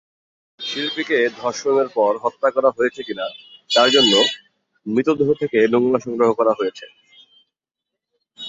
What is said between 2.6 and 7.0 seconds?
হয়েছে কিনা তার জন্য মৃতদেহ থেকে নমুনা সংগ্রহ করা হয়েছে।